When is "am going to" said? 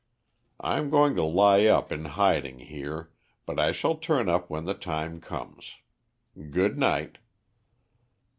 0.79-1.23